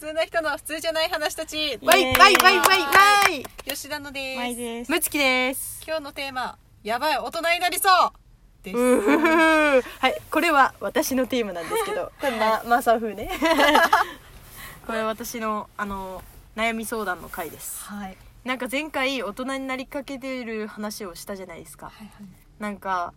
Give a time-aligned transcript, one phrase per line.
[0.00, 1.78] 通な人の普通じゃない話たち。
[1.82, 2.86] わいわいわいわいわ
[3.30, 4.56] い吉田のです。
[4.56, 4.90] です。
[4.90, 5.82] むつきです。
[5.86, 8.12] 今日のテーマやばい大人になりそう。
[8.62, 8.76] です。
[8.78, 12.10] うふふはいこれは私のテーマなんですけど。
[12.18, 13.30] これまマーサね。
[14.86, 16.24] これは私のあの
[16.56, 17.84] 悩み相談の回です。
[17.84, 18.16] はい。
[18.44, 21.90] なんか前回大人になりかけてる話をしたじゃないですか。
[21.90, 22.26] はいはい。
[22.58, 23.12] なんか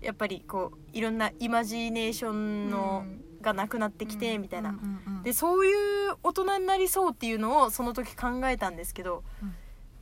[0.00, 3.04] やっぱりこういろんなイマジネーションの、
[3.42, 5.22] がなくなってきてみたいな、うんうんうん。
[5.22, 5.72] でそうい
[6.08, 9.54] う大人になりそうっていうのをその時考えたんですけど、うん。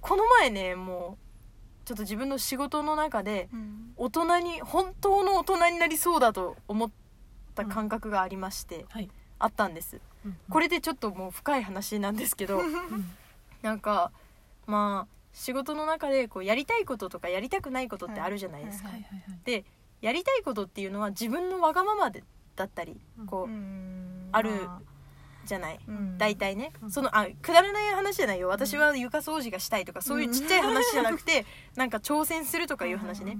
[0.00, 3.92] この前ねもうちょっと自分の仕事の中でうん。
[3.96, 6.90] 大人に本当の大人になりそうだと思っ
[7.54, 9.10] た感覚がありまして、はい。
[9.38, 10.00] あったんです。
[10.50, 12.60] これでちょっともう深い話なんですけど
[13.62, 14.12] なんか
[14.66, 18.90] まあ仕事の中でこうやりたいこととかやりたくないことってあるじゃないですか、
[19.44, 19.64] で
[20.00, 22.24] やりたいことっていうのは自分のわがままで
[22.58, 24.28] だったりこう、うん。
[24.32, 24.50] ある。
[25.44, 26.18] じゃない、うん。
[26.18, 26.90] 大体ね、うん。
[26.90, 28.48] そのあくだらない話じゃないよ。
[28.48, 33.38] 私は床掃除がしたいとか、そういうちっちゃい話じゃなくて、 なんか挑戦するとかいう話ね、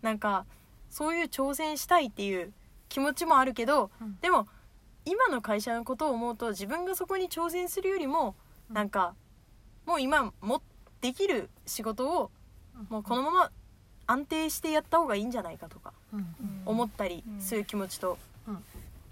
[0.00, 0.46] なんか
[0.88, 2.54] そういう挑戦したいっていう
[2.88, 4.18] 気持ちもあるけど、うん。
[4.22, 4.48] でも
[5.04, 8.34] 今の会社のことを思うと自分がそこに挑戦するよりも、
[8.70, 8.74] うん。
[8.74, 9.14] なんか
[9.84, 10.62] もう今も
[11.02, 12.30] できる仕事を
[12.74, 12.86] うん。
[12.88, 13.50] もうこのまま
[14.06, 15.92] 安定してやった方がいいんじゃないかとか
[16.64, 18.64] 思ったりする気持ちと、うん。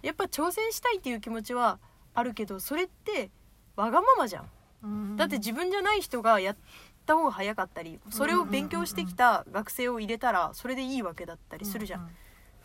[0.03, 1.79] やっぱ挑戦したいっていう気持ちは
[2.15, 3.31] あるけどそれって
[3.77, 4.51] わがままじゃん。
[4.83, 5.17] うん。
[5.17, 6.57] だって自分じゃない人がやっ
[7.07, 12.09] た方が早かったりそれを勉強してきた学生を入れたらそれでいいわけだったりするじゃん、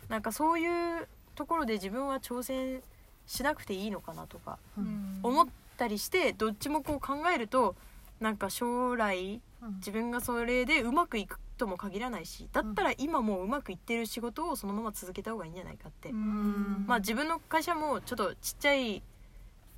[0.08, 0.66] なんかそうい
[1.02, 2.82] うところで自分は挑戦
[3.26, 5.18] しなくていいのかなとかうん。
[5.22, 7.74] 思ったりしてどっちもこう考えると
[8.20, 9.74] なんか将来うん。
[9.76, 16.84] 自分がそれでうまくいくとも限らないしだったら今もううまくいってる仕事をそのまま続けた方がいいんじゃないかって、ん。
[16.86, 19.02] まあ自分の会社もちょっとちっちゃい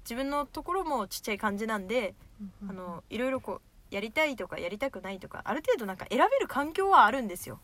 [0.04, 2.14] 自分のところもちっちゃい感じなんで、
[2.62, 2.70] うん。
[2.70, 7.60] あのいろいろこうやりたいとかやりたくないとかある程度なんか選べる環境はあるんですよ。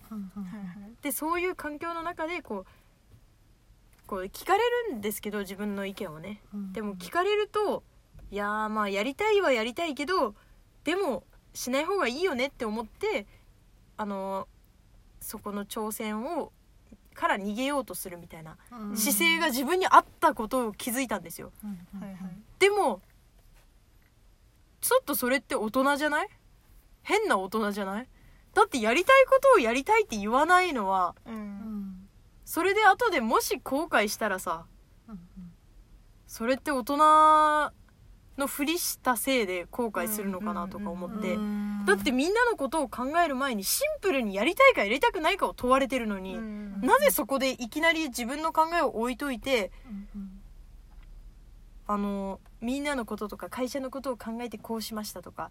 [1.03, 2.67] でそういう環境の中でこう
[4.07, 6.43] こう聞かれるんですけど自分の意見をね。
[6.55, 6.73] うん。
[6.73, 7.83] でも聞かれると
[8.31, 10.35] いやーまあやりたいはやりたいけど
[10.85, 13.27] でもしない方がいいよねって思って
[13.97, 14.49] あの
[15.21, 16.53] そこの挑戦を
[17.15, 18.97] から逃げようとするみたいなうん。
[18.97, 21.53] 姿勢が自分にあったことを気づいたんですよ。
[22.59, 23.01] でも
[24.81, 26.29] ちょっとそれって大人じゃない？
[27.03, 28.09] 変な大人じゃない？
[28.53, 31.37] だってやりたいことをやりたいって言わないのはううん。
[31.39, 32.09] ん
[32.45, 34.67] それで後でもし後悔したらさ
[35.09, 35.19] うん。
[36.27, 37.73] それって大人
[38.37, 41.35] のふりしたせいで後悔するのかなとか思って。
[41.35, 49.71] うんだってみんなのことを考える前にシンプルにやりたいかやりたくないかを問われてるのに、うんなぜそこでいきなり自分の考えを置いといて
[51.87, 55.51] あのみんなのこととか会社のことを考えてこうしましたとか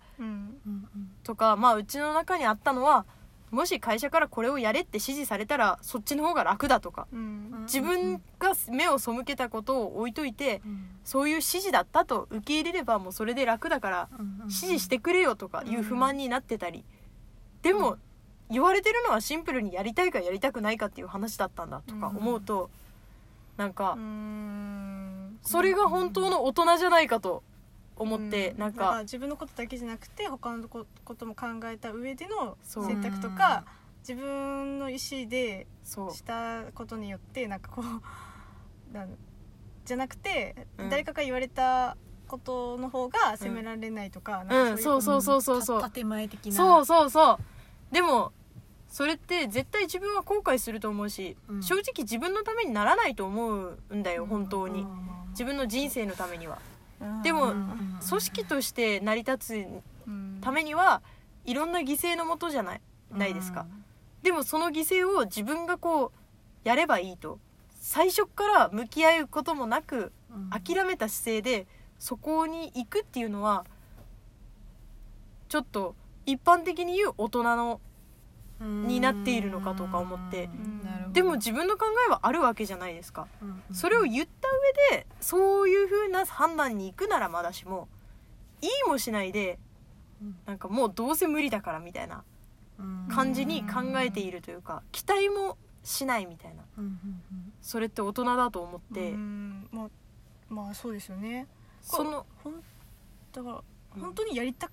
[1.23, 3.05] とかまあうちの中にあったのは
[3.53, 7.65] もし会社からこれをやれって指示されたらそっちの方が楽だとかうん。
[7.65, 10.87] 自分が目を背けたことを置いといてうん。
[11.03, 16.83] そういう指示だったと受け入れればもうそれで楽だからうん指示してくれよとかいう不満になってたり
[17.61, 17.97] でも
[18.49, 22.71] 言われてるのはシンプルにやりたいかやりたくないかっていう話だったんだとか思うと
[23.57, 25.39] なんかうん。
[25.43, 27.43] それが本当の大人じゃないかと
[27.95, 28.99] 思ってうなんか。
[29.01, 33.65] 自分のことだけじゃなくて他のこことも考えた上での選択とか
[34.07, 36.13] 自分の意思でそう。
[36.13, 39.17] したことによってなんかこう なん
[39.85, 40.89] じゃなくて、うん。
[40.89, 44.47] 誰かが言われたことの方が責められないとか、うん。
[44.47, 46.53] なんかそうそうそうそうそうた建前的な。
[46.53, 47.93] そうそうそう。
[47.93, 48.31] でも
[48.87, 51.63] それって絶対自分は後悔すると思うし、うん。
[51.63, 55.09] 正直自分のためにならないと思うんだよ本当に、うん。
[55.31, 56.57] 自分の人生のためには。
[56.67, 56.72] うん
[57.23, 59.53] でもうん組織として成り立
[60.05, 61.01] うんつためには
[61.45, 62.81] いろんな犠牲のもとじゃない？
[63.11, 63.65] ないですか、
[64.23, 66.11] でもその犠牲を自分がこう
[66.67, 67.39] やればいいと
[67.79, 70.49] 最初から向き合うこともなくうん。
[70.49, 71.67] 諦めた姿勢で
[71.99, 73.65] そこに行くっていうのは
[75.47, 75.95] ちょっと
[76.25, 77.79] 一般的に言う大人の
[78.59, 80.49] になっているのかとか思って
[81.13, 83.27] でも自分の考えはあるわけじゃないですか。
[83.41, 84.49] うんうんそれを言った
[84.91, 87.87] 上でそういう風な判断に行くならまだしも
[88.61, 89.57] いいもしないで
[90.21, 90.35] うん。
[90.45, 92.23] なんかもうどうせ無理だからみたいな
[92.79, 93.07] うん。
[93.09, 96.63] 感じに考えているというか期待もしないみたいな。
[96.77, 97.21] うんうん
[97.61, 99.11] それって大人だと思って。
[99.11, 99.67] うん。
[99.71, 99.89] まあ
[100.49, 101.47] まあそうですよね。
[101.81, 102.63] そのほん
[103.31, 103.63] だから
[103.95, 104.01] うん。
[104.01, 104.69] 本当にやりた、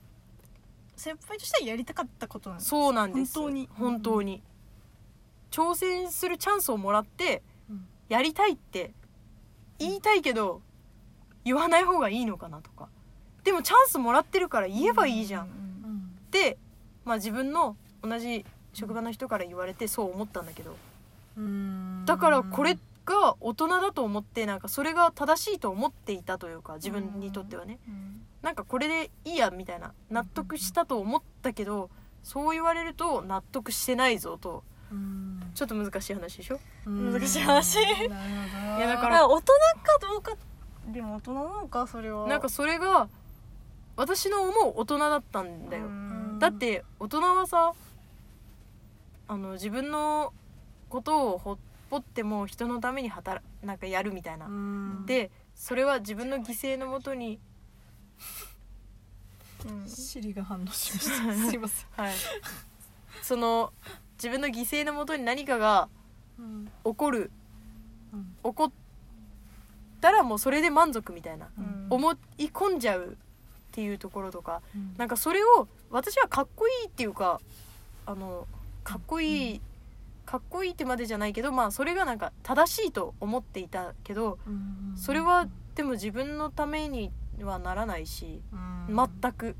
[0.97, 3.69] 先輩としてはやりたかったことなんですそうなんです本当に。
[3.75, 4.43] 本当に
[5.51, 7.87] 挑戦するチャンスをもらってうん。
[8.09, 8.93] やりたいって
[9.79, 10.63] 言いたいけど
[11.45, 12.89] 言わない方がいいのかなとか。
[13.45, 16.59] でもチャンスもらってるから言えばいいじゃん、うって、
[17.05, 18.45] まあ、自分の同じ
[18.75, 20.77] 職場の人から言われてそう思ったんだけど。
[21.37, 22.05] うん。
[22.05, 27.79] だからこれが大人だと思ってなんかそれが正しいと思っていたというか自分にとってはね。
[27.89, 28.23] うん。
[28.43, 31.91] なんかこれでいいやみたいな納得したと思ったけど
[32.23, 34.63] そう言われると納得してないぞと。
[34.93, 36.61] うんちょっと難しい話でしょ？
[36.87, 37.77] 難しい話。
[37.77, 38.09] なるほ
[38.73, 38.79] ど。
[38.79, 39.53] いやだからら大人か
[40.01, 40.37] どうか
[40.89, 42.27] でも大人なのかそれは。
[42.27, 43.09] なんかそれが
[43.97, 45.87] 私の思う大人だったんだよ。
[45.87, 46.39] うん。
[46.39, 47.75] だって大人はさ
[49.29, 50.33] あの自分の
[50.89, 51.59] ことをほっ
[51.91, 55.07] ぽっても人のために働なんかやるみたいな、うん。
[55.07, 57.39] でそれは自分の犠牲のもとに、
[59.69, 59.89] うん。
[59.89, 61.35] シリが反応しました。
[61.51, 61.87] すいません。
[61.97, 62.15] はい、
[63.23, 63.73] その
[64.23, 65.89] 自分の犠牲のもとに何かが
[66.39, 66.69] うん。
[66.85, 67.31] 起こる。
[68.13, 68.35] うん。
[68.43, 68.73] 起こっ
[70.01, 71.87] たらもうそれで満足みたいな、うん。
[71.91, 73.15] 思い込んじゃうっ
[73.73, 74.63] ていうところとか。
[74.75, 74.95] うん。
[74.97, 77.41] なんかそれを私はかっこいいっていうか
[78.07, 78.47] あの
[78.85, 79.61] かっこいい、
[80.25, 84.95] かっこいいってまでじゃないけどまあそれがなんか正しいと思っていたけどうん。
[84.97, 87.11] それはでも自分のために
[87.43, 88.41] はならないし
[88.89, 89.11] うん。
[89.23, 89.57] 全く。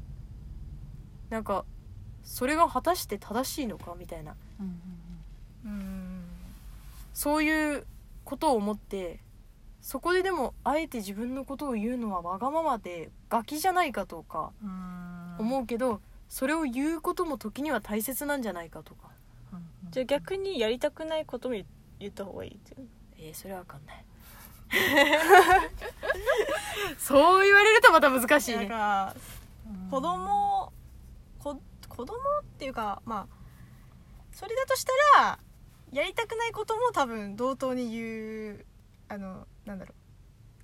[1.29, 1.65] なんか
[2.25, 4.35] それが果たして正しいのかみたいな。
[4.61, 4.81] うん。
[5.65, 6.25] うん
[7.13, 7.87] そういう
[8.25, 9.21] ことを思って
[9.83, 15.37] そこででもあえて自分のことを言うのはわがままでガキじゃないかとかうん。
[15.39, 19.09] 思うけどそれを言うことも時には大切なんじゃないかとか。
[19.53, 19.91] うん。
[19.91, 21.67] じゃあ逆にやりたくないことも言
[21.99, 22.89] 言った方がいいっていう
[23.19, 24.05] えー、それはわかんない。
[26.99, 29.21] そう言われるとまた難しいなんね
[29.91, 30.50] 子供こ
[32.01, 33.35] 子供っていうかまあ
[34.33, 35.39] それだとしたら
[35.93, 38.65] やりたくないことも多分同等に言う
[39.09, 39.95] あのなんだろう。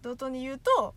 [0.03, 0.95] 同等に言うと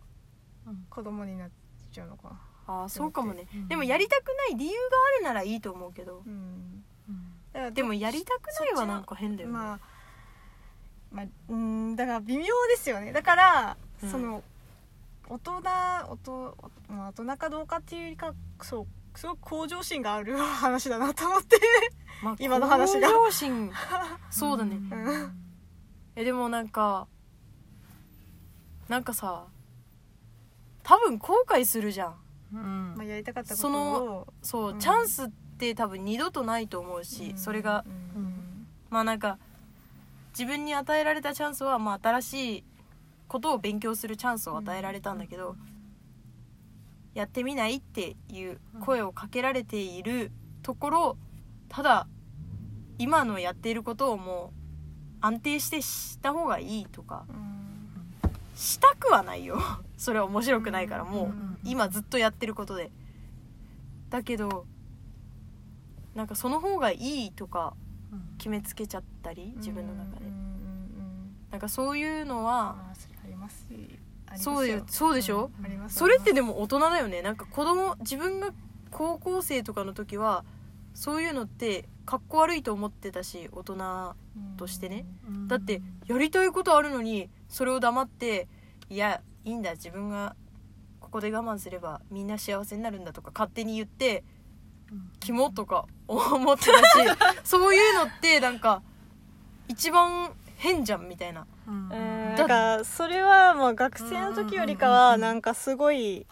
[0.66, 0.86] うん。
[0.88, 1.50] 子供になっ
[1.92, 2.40] ちゃうのかな。
[2.66, 3.68] ああそうかもね、うん。
[3.68, 4.76] でもやりたくない理由が
[5.16, 6.22] あるならいいと思うけど。
[6.26, 6.84] うん。
[7.08, 9.80] うんだからでもやりたくないはなんか変だよね、まあ
[11.10, 13.12] まあうんだから微妙ですよね。
[13.12, 14.10] だから、うん。
[14.10, 14.42] その
[15.28, 16.56] 大人大人,、
[16.88, 18.32] まあ、大人かどうかっていうよりか
[18.62, 21.58] そうすごく向上心がある話だなと思って。
[22.22, 23.08] まあ今の話が。
[23.08, 23.72] 向上心。
[24.30, 25.32] そうだね、うん。
[26.16, 27.08] えでもなんか
[28.88, 29.46] なんかさ
[30.82, 32.16] 多分後悔するじゃん。
[32.52, 32.94] うん。
[32.96, 34.78] まあ、やりたかったことそのをそう、うん。
[34.78, 37.38] チャンスって多分二度とないと思うし、うん。
[37.38, 37.84] それが。
[37.86, 38.66] うん。
[38.90, 39.38] まあなんか
[40.32, 42.64] 自分に与えられたチャンスは、まあ、新しい
[43.28, 45.56] ことを勉強するチャンスを与えられたんだけど、
[47.14, 50.30] やってみないっていう声をかけられている
[50.62, 51.16] ところ
[51.68, 52.06] ただ
[52.98, 54.60] 今のやっていることをもう
[55.20, 57.50] 安定してした方がいいとかうん
[58.54, 59.58] したくはないよ。
[59.96, 62.90] それは面白くないからもううん今ずっとやってることで。
[64.10, 64.66] だけど
[66.14, 67.74] なんかその方がいいとか
[68.38, 70.26] 決めつけちゃったり自分の中で。
[71.50, 72.76] なんかそういうのは
[73.24, 73.66] あります
[74.38, 75.50] そうよそうでしょ？
[75.82, 77.22] うんそれってでも大人だよね。
[77.22, 78.50] なんか子供自分が
[78.90, 80.44] 高校生とかの時は
[80.94, 84.14] そういうのってかっこ悪いと思ってたし大人
[84.56, 85.04] としてね。
[85.48, 88.48] だってやりたいことあるのにそれを黙って
[88.88, 90.34] いやいいんだ自分が
[91.00, 94.22] ここで我慢すればみんな幸せになるんだとか勝手に言って
[95.20, 96.82] キモとか思ってたし
[97.44, 98.82] そういうのってなんか
[99.68, 101.46] 一番変じゃんみたいな。
[101.66, 101.88] うん
[102.46, 106.26] なんかそれはまあ学生の時よりかはなんかすごい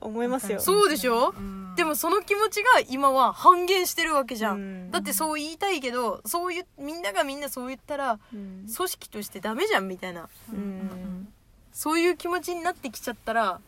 [0.00, 0.60] 思いますよ。
[0.60, 1.34] そうでしょ？
[1.36, 1.74] うん。
[1.74, 4.90] でもその気持ちが今は半減してるわけじゃん、うん。
[4.90, 8.66] だってそう言いたいけどそういうみんながみんなそう言ったらうん。
[8.74, 10.28] 組織としてダメじゃんみたいな。
[10.52, 11.28] うん
[11.72, 13.60] そういう気持ちになってきちゃったら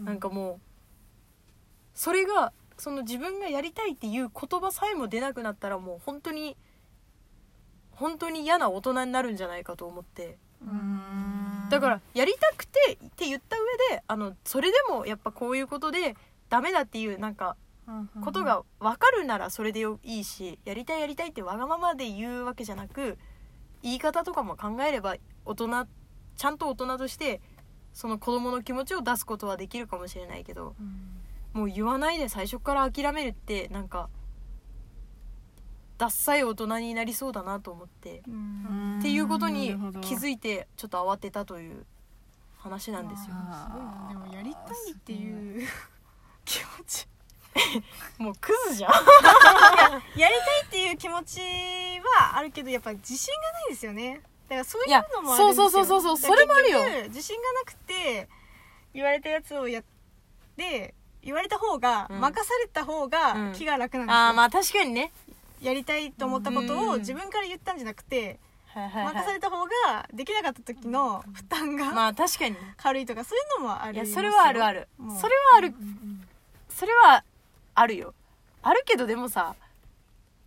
[0.00, 0.60] なんかもう
[1.94, 6.56] それがその自分がやりたいっていう言葉さえも出なくなったらもう本当に
[7.92, 10.36] 本当に嫌な大人になるんじゃないかと思って。
[10.62, 11.25] うん
[11.70, 16.16] だからやりたくてって言った上であのそれでもやっぱこういうことで
[16.48, 17.56] ダメだっていうなんか
[18.24, 23.16] ことが分かるならそれでよいいしやりたいやりたいってわがままで言うわけじゃなく
[23.82, 25.86] 言い方とかも考えれば大人
[26.36, 27.40] ちゃんと大人として
[27.92, 30.74] その子供の気持ちを出すことはできるかもしれないけど
[31.52, 34.08] もう言わないで最初から諦めるってなんか
[35.98, 38.22] ダッサい大人になりそうだなと思って。
[38.28, 38.98] うん。
[38.98, 39.68] っていうことに
[40.02, 41.86] 気づいてちょっと慌てたという
[42.58, 43.34] 話なんですよ。
[44.10, 45.66] でもやりたいっていう
[46.44, 47.08] 気持ち。
[48.18, 48.92] もうクズじゃん。
[48.92, 51.40] やりたいっていう気持ち
[52.18, 54.20] はあるけどやっぱり自信がないですよね。
[54.48, 55.64] だからそういうのもあるんですよ。
[55.64, 56.80] いやそうそうそうそうそうそれもあるよ。
[57.08, 58.28] 自信がなくて
[58.92, 59.84] 言われたやつをやっ
[60.56, 62.20] て言われた方が、うん。
[62.20, 63.10] 任された方うん。
[63.10, 65.12] が気が楽なんですよ、ああまあ確かにね
[65.60, 66.88] やりたいと思ったことうん。
[66.90, 72.50] を自分から言ったんじゃなくて、はいはい任された方ができなかった時の負担がまあ確かに。
[72.54, 74.88] ね軽いとかそういうのもあるいやそれはあるある。
[74.98, 75.18] もう。
[75.18, 75.74] それはある。
[76.68, 77.24] それは
[77.74, 78.14] あるよ。
[78.62, 79.54] あるけどでもさ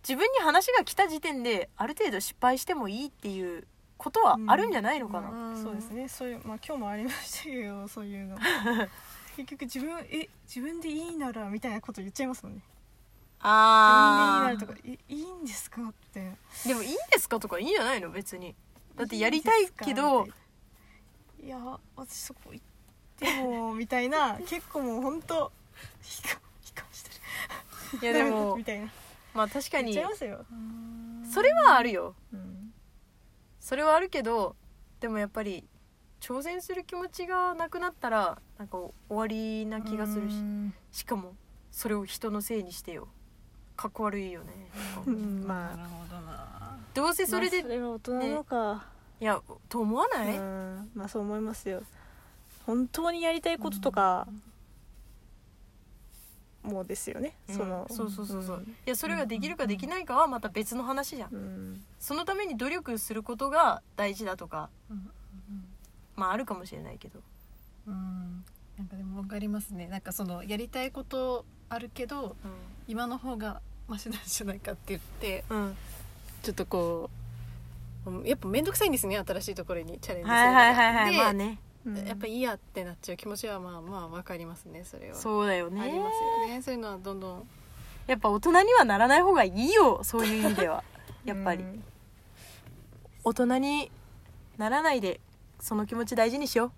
[0.02, 3.66] 自分に話が来た時点である程度失敗してもいいっていう
[3.98, 6.08] ことはあるんじゃないのかな、まあそうですね。
[6.08, 8.38] そういうまあ今日もありましたけどそういうの。
[9.36, 12.62] 結局自分え自分でいいならみたいなこと言っちゃいますもんね
[13.42, 16.36] あ自分でいいならとかいいいんですかって。
[16.64, 18.54] ーでもいいんですかとかいいんじゃないの別に。
[18.96, 20.26] だってやりたいけど。
[21.42, 21.58] いや
[21.96, 22.66] 私そこ行っ
[23.16, 24.38] てもみたいな。
[24.46, 25.50] 結構もう本当悲
[26.28, 27.10] 観悲観して
[27.96, 28.02] る。
[28.02, 28.90] いやでも みたいな。
[29.32, 29.94] まあ確かに。
[29.94, 30.44] ちゃいますよ、
[31.32, 32.14] それはあるよ。
[32.32, 32.74] うん。
[33.58, 34.56] それはあるけど
[34.98, 35.66] でもやっぱり
[36.20, 40.36] 挑戦する気持ちがなくなったらなんか終わりな気がするし。
[40.92, 41.34] しかも
[41.70, 43.08] それを人のせいにしてよ
[43.80, 44.52] かっこ悪いよね。
[45.06, 45.42] うん。
[45.46, 45.76] まあ。
[45.76, 46.78] なるほどな。
[46.92, 48.84] どうせそれで、まあそれは大人なのか、
[49.18, 50.90] いやと思わない、うん。
[50.94, 51.82] まあそう思いますよ。
[52.66, 54.28] 本当にやりたいこととか
[56.62, 57.56] もうですよね、うん。
[57.56, 58.64] そのそうそうそうそう、ん。
[58.64, 61.84] いやそれができるかできないかはまた別の話じゃん、うん。
[61.98, 65.10] そのために努力することが大事だとかうん。
[66.16, 67.20] まああるかもしれないけど。
[67.86, 68.44] うん。
[68.76, 69.86] なんかでも分かりますね。
[69.86, 72.36] なんかそのやりたいことあるけど
[72.88, 75.76] 今の方がマシなんじゃないかって言ってうん、うん、
[76.42, 77.10] ちょっとこ
[78.06, 81.58] ううんやっぱ面倒くさいんですね新しいところにチャレンジするはいはいはいはいでまあね。
[81.84, 82.06] うん。
[82.06, 85.16] やっぱいいやってなっちゃう気持ちはまあまあ分かりますねそれは。
[85.16, 86.08] そうだよありますねよ
[86.48, 86.62] ね。
[86.62, 87.48] そういうのはどんどん。
[88.06, 90.84] やっぱ大人にはならない方がいいよそういう意味では。
[91.24, 91.64] やっぱり。
[91.64, 91.82] うん。
[93.24, 93.90] 大人に
[94.56, 95.20] ならないで
[95.58, 96.72] その気持ち大事にしよ